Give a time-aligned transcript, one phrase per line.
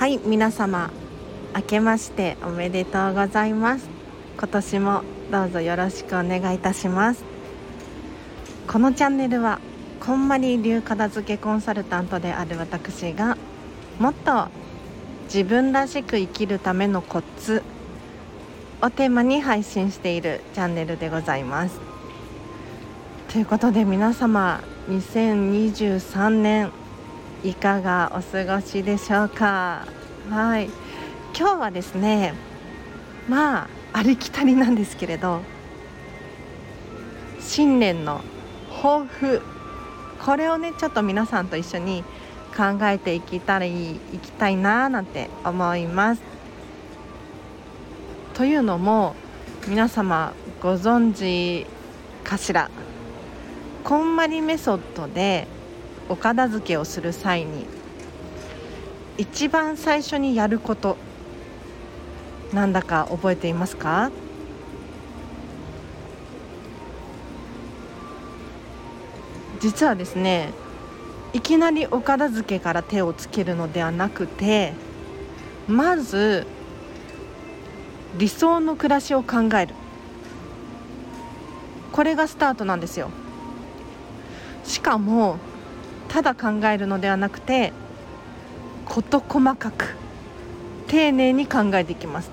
[0.00, 0.90] はい皆様
[1.54, 3.86] 明けましておめでとうございます。
[4.38, 7.22] 今年もどうぞよろしくお願いいたします。
[8.66, 9.60] このチャンネルは
[10.00, 13.36] こんまり流片付けコンサルタントである私が
[13.98, 14.48] もっと
[15.24, 17.62] 自分らしく生きるためのコツ
[18.80, 21.78] をテーマに配信しているチャンネルでございます。
[23.28, 26.72] ということで皆様2023年
[27.42, 29.99] いかがお過ごしでしょうか？
[30.28, 30.70] はい。
[31.38, 32.34] 今日はですね
[33.28, 35.40] まあありきたりなんですけれど
[37.38, 38.20] 新年の
[38.82, 39.40] 抱負
[40.24, 42.04] これをねちょっと皆さんと一緒に
[42.56, 46.22] 考えていきたいいきたいななんて思います。
[48.34, 49.14] というのも
[49.66, 51.66] 皆様ご存知
[52.24, 52.70] かしら。
[53.82, 55.46] こんまりメソッドで
[56.10, 57.64] お片付けをする際に
[59.20, 60.96] 一番最初にやること
[62.54, 64.10] なんだか覚えていますか？
[69.60, 70.54] 実はですね
[71.34, 74.72] いきなりお片付けから手をつけるのではなくて
[75.68, 76.46] まず
[78.16, 79.74] 理想の暮らしを考える。
[81.92, 83.10] これがスタートなんですよ。
[84.64, 85.36] しかも
[86.08, 87.74] ただ考えるのではなくて
[88.90, 89.94] 事細かく
[90.88, 92.30] 丁寧に考えていきます。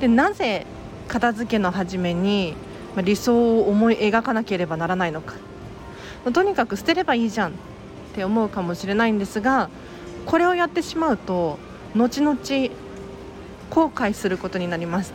[0.00, 0.66] でなぜ
[1.08, 2.54] 片付けの初めに
[3.02, 5.34] 理想を思い描かなければならないのか。
[6.34, 7.54] とにかく捨てればいいじゃんっ
[8.14, 9.70] て思うかもしれないんですが
[10.26, 11.58] これをやってしまうと
[11.96, 12.36] 後々
[13.70, 15.14] 後悔することになります。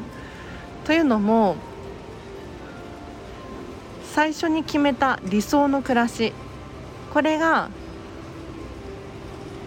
[0.84, 1.56] というのも
[4.12, 6.34] 最初に決めた理想の暮らし
[7.14, 7.70] これが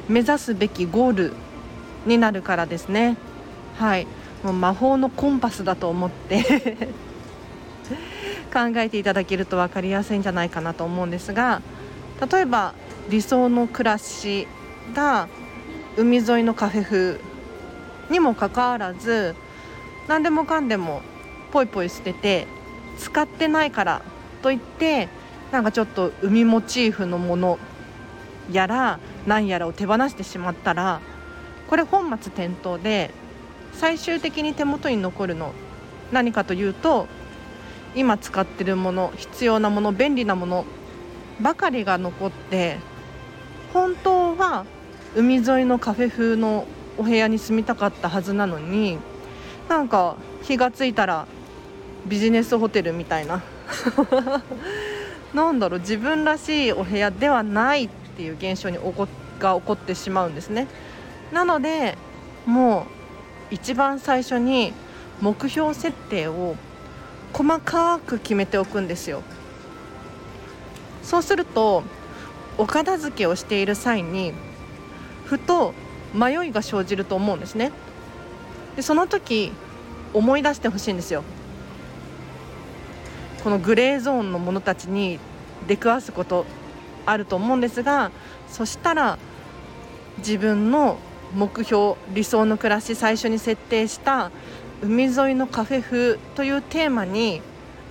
[0.10, 1.34] 目指すべきゴール
[2.06, 3.18] になるからですね。
[3.78, 4.08] はい。
[4.44, 6.94] もう魔法のコンパスだと思って。
[8.54, 11.64] 考えていただけると分かりやすいんじゃないかなと思うんですが
[12.32, 12.76] 例えば
[13.10, 14.48] 理想の暮らし
[14.94, 15.28] が
[15.98, 17.20] 海沿いのカフェ風
[18.12, 19.36] にもかかわらず
[20.08, 21.02] 何でもかんでも
[21.52, 22.48] ポイポイ捨てて
[23.00, 24.02] 使ってないから
[24.42, 25.10] といって
[25.52, 27.60] なんかちょっと海モチーフのもの
[28.52, 31.02] やら何やらを手放してしまったら
[31.70, 33.12] これ本末転倒で
[33.74, 35.54] 最終的に手元に残るの
[36.12, 37.08] 何かというと
[37.96, 40.66] 今使ってるもの必要なもの便利なもの
[41.42, 42.78] ばかりが残って
[43.72, 44.66] 本当は
[45.16, 46.66] 海沿いのカフェ風の
[46.98, 49.00] お部屋に住みたかったはずなのに
[49.70, 51.28] なんか気が付いたら
[52.06, 53.42] ビジネスホテルみたいな。
[55.34, 59.08] なんだろう自分らしいお部屋ではないってっていう現象に起こ
[59.40, 60.68] が起こってしまうんですね。
[61.32, 61.98] なので
[62.46, 62.86] も
[63.52, 64.74] う一番最初に
[65.20, 66.56] 目標設定を
[67.34, 69.24] 細かく決めておくんですよ。
[71.02, 71.84] そうすると
[72.58, 74.34] お片付けをしている際に
[75.26, 75.74] ふと
[76.14, 77.72] 迷いが生じると思うんですね。
[78.76, 79.52] でその時
[80.14, 81.24] 思い出してほしいんですよ。
[83.44, 85.20] このグレーゾーンのものたちに
[85.68, 86.46] 出くわすこと。
[87.06, 88.12] あると思うんですが
[88.48, 89.18] そしたら
[90.20, 90.98] 自分の
[91.34, 94.32] 目標理想の暮らし最初に設定した
[94.82, 97.42] 海沿いのカフェ風というテーマに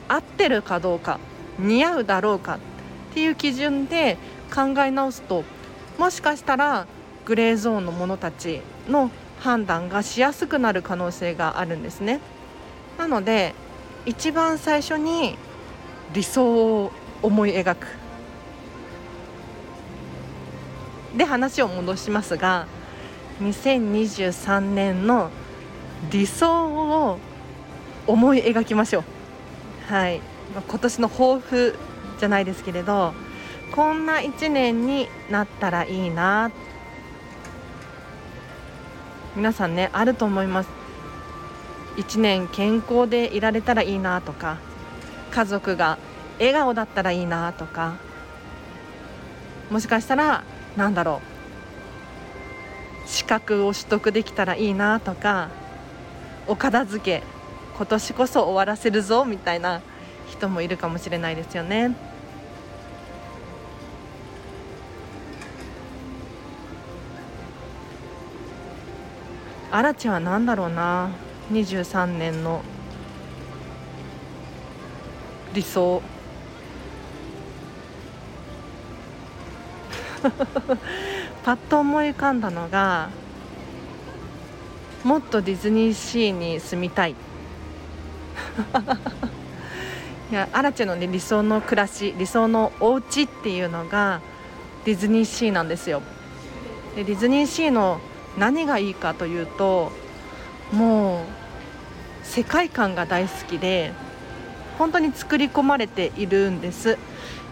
[0.08, 1.18] 合ってるかどうか
[1.58, 4.16] 似合うだろうかっていう基準で
[4.54, 5.44] 考え直すと
[5.98, 6.86] もしかしたら
[7.24, 12.20] グレーゾーンのものたちの判断がしやすくなる可能性があるんですね。
[12.98, 13.54] なので
[14.06, 15.36] 一番最初に
[16.12, 17.86] 理想を思い描く
[21.16, 22.66] で話を戻しますが
[23.40, 25.30] 2023年の
[26.10, 27.18] 理想を
[28.06, 29.04] 思い描きましょう。
[29.92, 30.20] はい。
[30.54, 31.76] 今年の抱負
[32.18, 33.14] じゃないですけれど
[33.74, 36.50] こんな1年になったらいいな。
[39.34, 40.68] 皆さんねあると思います。
[41.96, 44.58] 1年健康でいられたらいいなとか
[45.30, 45.98] 家族が
[46.38, 47.96] 笑顔だったらいいなとか
[49.70, 50.44] もしかしたら
[50.76, 51.20] なんだろ
[53.06, 53.08] う。
[53.08, 55.48] 資格を取得できたらいいなとか
[56.46, 57.22] お片付け
[57.76, 59.82] 今年こそ終わらせるぞみたいな
[60.28, 61.94] 人もいるかもしれないですよね。
[69.70, 71.10] アラチは何だろうな。
[71.50, 72.62] 23年の
[75.54, 76.02] 理想。
[81.44, 83.10] パッと思い浮かんだのが
[85.04, 87.16] もっとディズニーシーに住みたい。
[90.30, 94.22] いやアラチェの、ね、理想の暮らし理想のお家っていうのが
[94.84, 96.02] ディズニーシーなんですよ。
[96.96, 98.00] でディズニーシーの
[98.38, 99.92] 何がいいかというと
[100.72, 101.26] もう
[102.22, 103.92] 世界観が大好きで
[104.78, 106.98] 本当に作り込まれているんです。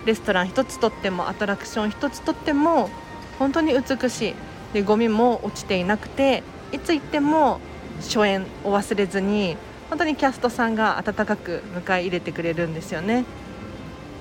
[0.07, 2.91] レストラン1つとってもアトラクション1つとっても
[3.39, 4.35] 本当に美しい。
[4.73, 6.43] でゴミも落ちていなくて
[6.73, 7.61] いつ行っても
[8.01, 9.57] 初演を忘れずに
[9.89, 13.25] 本当にキャストさんが温かく迎え入れてくれるんですよね。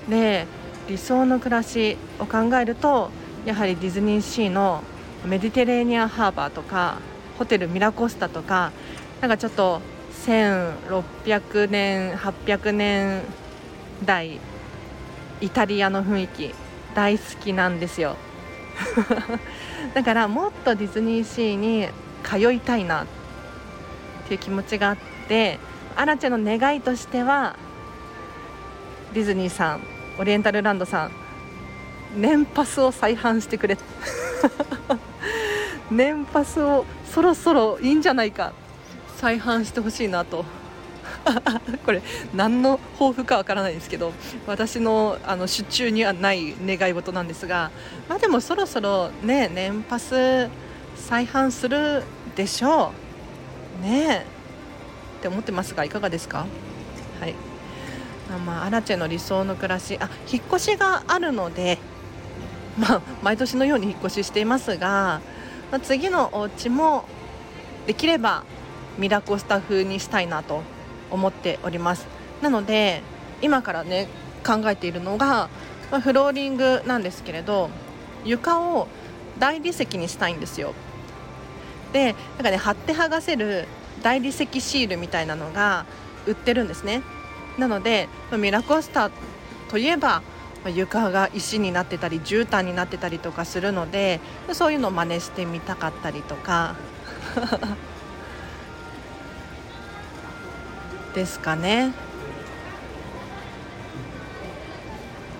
[0.09, 0.47] で
[0.87, 3.11] 理想の暮らしを考えると
[3.45, 4.83] やはりディズニーシーの
[5.25, 6.97] メディテレーニアンハーバーとか
[7.37, 8.71] ホテルミラコスタとか
[9.21, 9.81] なんかちょっと
[10.25, 13.21] 1600年800年
[14.03, 14.39] 代
[15.41, 16.55] イタリアの雰囲気
[16.95, 18.15] 大好きなんですよ。
[19.93, 21.89] だからもっとディズニーシーに
[22.23, 23.05] 通いたいなっ
[24.27, 24.97] ていう気持ちがあっ
[25.27, 25.59] て
[25.95, 27.55] アラチェの願いとしては
[29.13, 29.81] ディズニーさん
[30.17, 31.11] オリエンタルランドさん
[32.15, 33.77] 年パスを再販してくれ。
[35.91, 38.53] 年パスをそろそろいいんじゃないか。
[39.17, 40.45] 再販してほしいなと。
[41.85, 42.01] これ
[42.33, 44.13] 何の抱負かわからないですけど
[44.47, 47.71] 私のあの手中にはない願い事なんですが、
[48.07, 50.49] まあ、でもそろそろね年パス
[50.95, 52.03] 再販する
[52.35, 52.91] でしょ
[53.81, 53.83] う。
[53.83, 54.25] ねえ。
[55.19, 56.45] って思ってますがいかがですか？
[57.19, 57.33] はい。
[58.45, 59.97] まあ、アラチェの理想の暮らし。
[59.99, 61.77] あ引っ越しがあるので、
[62.77, 65.21] まあ、毎年のように引っ越ししていますが、
[65.71, 67.05] まあ、次のお家も
[67.87, 68.43] できれば
[68.97, 70.61] ミラコスタ風にしたいなと
[71.11, 72.07] 思っております。
[72.41, 73.01] なので
[73.41, 74.07] 今からね
[74.45, 75.49] 考えているのが、
[75.91, 77.69] ま、フローリングなんですけれど
[78.25, 78.87] 床を
[79.37, 80.73] 大理石にしたいんですよ。
[81.93, 83.65] でなんかね貼って剥がせる
[84.03, 85.85] 大理石シールみたいなのが
[86.25, 87.01] 売ってるんですね。
[87.57, 89.09] なのでミラコスタ
[89.69, 90.21] といえば
[90.65, 94.19] 床が石になってたり絨毯になってたりとかするので
[94.51, 96.75] そういうのを真似してみたかったりとか。
[101.13, 101.91] ですかね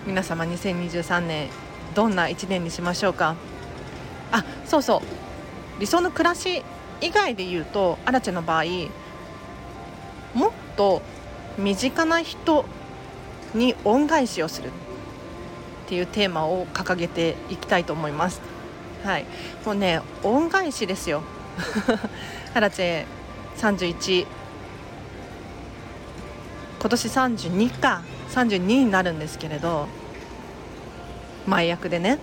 [0.06, 1.50] 皆様2023年
[1.94, 3.36] どんな1年にしましょうか？
[4.31, 5.01] あそうそう
[5.80, 6.63] 理想の暮らし
[7.01, 8.63] 以外で言うとアラチェの場合
[10.33, 11.01] もっと
[11.57, 12.66] 身近な人
[13.54, 14.71] に恩返しをするっ
[15.88, 18.42] ていうテーマを掲げていきたいと思います。
[19.04, 19.25] はい、
[19.66, 21.24] もうね恩返しですよ。
[22.54, 23.06] アラチェ
[23.57, 24.27] 31
[26.79, 28.03] 今年32か。
[28.29, 29.87] 32になるんですけれど。
[31.45, 32.19] 前役でね。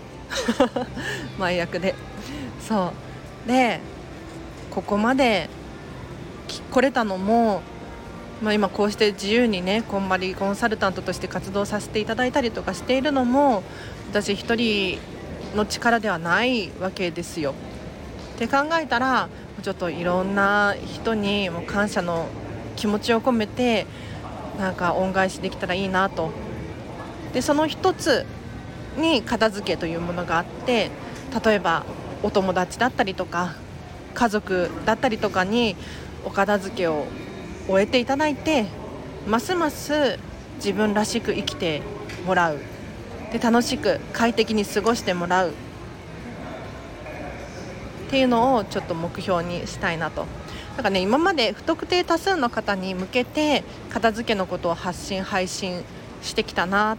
[1.38, 1.94] 前役で。
[2.66, 2.92] そ
[3.46, 3.48] う。
[3.48, 3.80] で
[4.70, 5.48] ここまで
[6.70, 7.62] 来れたのも、
[8.42, 13.62] まあ、今こうして自由にねこんまりコンサルタントとして活動させていただいたりとかしているのも
[14.10, 14.98] 私一人
[15.54, 17.54] の力ではないわけですよ。
[18.34, 19.28] って考えたら
[19.62, 22.26] ちょっといろんな人にも感謝の
[22.76, 23.86] 気持ちを込めて
[24.58, 26.30] なんか恩返しできたらいいなと。
[27.32, 28.24] でその一つ
[28.96, 30.90] に片付けというものがあって
[31.44, 31.84] 例えば
[32.22, 33.54] お友達だったりとか
[34.14, 35.76] 家族だったりとかに
[36.24, 37.04] お片付けを
[37.68, 38.64] 終えていただいて
[39.26, 40.18] ますます
[40.56, 41.82] 自分らしく生きて
[42.26, 42.58] もらう。
[43.32, 45.50] で楽しく快適に過ごしてもらう。
[45.50, 45.52] っ
[48.08, 50.26] ていうのをちょっと目標にしたいなと。
[50.76, 55.82] なんかね今まで不特定多数の方に向けて片付けのことを発信配信
[56.22, 56.98] してきたなっ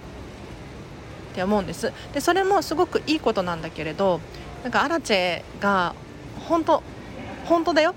[1.36, 1.94] て思うんです。
[2.12, 4.20] でそれもすごくいいことなんだけれど
[4.64, 5.94] なんかアラチェが
[6.48, 6.82] 本当
[7.46, 7.94] 本当だよ。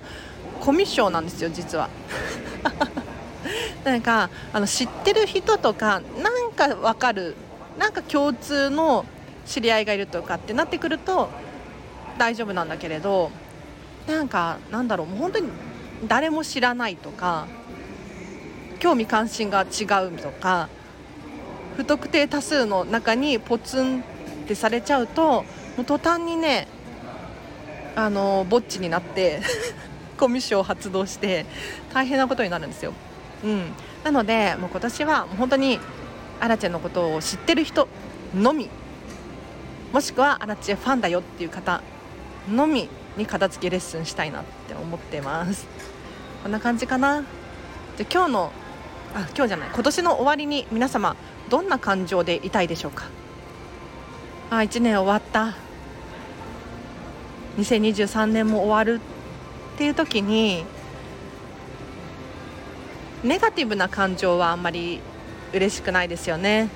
[0.60, 1.88] コミュ障なんですよ実は。
[3.82, 7.34] なんかあの知ってる人とかなんか分かる
[7.78, 9.06] なんか共通の
[9.46, 11.30] 知り合いがいるとかってなってくると
[12.18, 13.30] 大丈夫なんだけれど
[14.06, 15.48] なんかなんだろうもう本当に
[16.06, 17.46] 誰も知らないとか
[18.78, 20.68] 興味関心が違うとか
[21.76, 24.02] 不特定多数の中にポツンっ
[24.46, 25.44] てされちゃうと
[25.76, 26.68] もう途端にね
[27.94, 29.40] あのぼっちになって
[30.18, 31.46] コミュ障を発動して
[31.92, 32.92] 大変なことになるんですよ、
[33.44, 33.72] うん、
[34.04, 35.80] なのでもう今年はもう本当に
[36.40, 37.88] アラチェのことを知ってる人
[38.34, 38.68] のみ
[39.92, 41.82] もしくはアラチェファンだよっていう方
[42.48, 45.66] のみに片付けレッスンしたいなって思ってます。
[46.42, 47.24] こんな感じかな？
[47.96, 48.52] じゃ今日の
[49.14, 49.70] あ今日じゃない。
[49.72, 51.16] 今年の終わりに皆様
[51.48, 53.06] どんな感情でいたいでしょうか？
[54.50, 55.54] あ1年終わった。
[57.58, 59.00] 2023年も終わる
[59.74, 60.64] っていう時に
[63.22, 65.00] ネガティブな感情はあんまり
[65.52, 66.68] 嬉しくないですよね。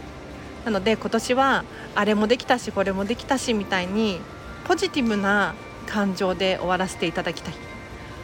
[0.65, 1.65] なので今年は
[1.95, 4.21] あれもできたしこれもできたしみたいに
[4.65, 7.55] ポジティブな感情で終わらせていただきたい。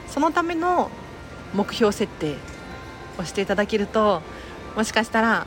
[0.08, 0.90] そのための
[1.54, 2.36] 目標設定
[3.18, 4.22] をしていただけると
[4.76, 5.46] もしかしたら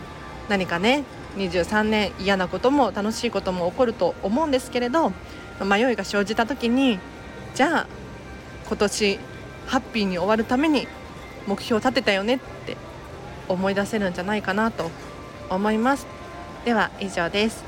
[0.50, 1.03] 何かね
[1.38, 5.12] 23年嫌なことも楽しいことも起こると思うんですけれど
[5.63, 7.00] 迷いが生じた時に
[7.55, 7.88] じゃあ
[8.67, 9.20] 今年
[9.67, 10.88] ハッピーに終わるために
[11.48, 12.77] 目標を立てたよねって
[13.48, 14.91] 思い出せるんじゃないかなと
[15.50, 16.08] 思います。
[16.65, 17.63] では以上です。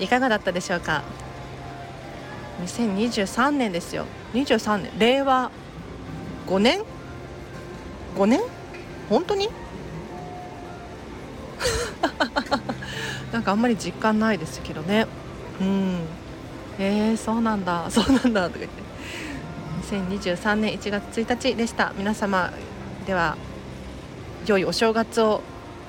[0.00, 1.02] いかがだったでしょうか？
[2.60, 4.04] 2023年ですよ。
[4.34, 5.50] 23年令和
[6.46, 6.82] 5年
[8.16, 8.40] 5年
[9.08, 9.48] 本当に？
[13.32, 15.06] なんかあんまり実感ないですけどね。
[15.60, 16.00] うん。
[16.78, 17.86] えー、そうなんだ。
[17.90, 18.82] そうなんだとか言って。
[19.96, 21.92] 2023年1月1日でした。
[21.96, 22.52] 皆様
[23.06, 23.36] では
[24.46, 25.42] 良いお正月を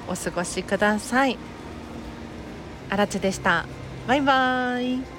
[0.08, 1.38] お過ごしください。
[2.90, 3.66] あらちでした。
[4.08, 5.13] バイバイ。